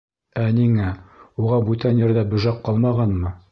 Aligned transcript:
—Ә 0.43 0.45
ниңә, 0.59 0.87
уға 1.45 1.61
бүтән 1.69 2.03
ерҙә 2.05 2.25
бөжәк 2.35 2.61
ҡалмағанмы? 2.71 3.39